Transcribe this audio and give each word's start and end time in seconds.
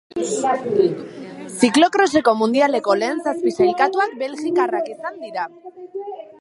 Ziklo-kroseko 1.57 2.33
mundialeko 2.41 2.97
lehen 3.03 3.21
zazpi 3.27 3.55
sailkatuak 3.61 4.19
belgikarrak 4.25 4.93
izan 4.97 5.25
dira. 5.27 5.49